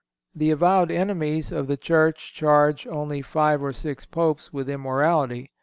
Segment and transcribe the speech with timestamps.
[0.33, 5.51] The avowed enemies of the Church charge only five or six Popes with immorality.